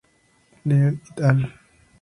Little 0.65 0.97
"et 1.17 1.21
al. 1.21 1.53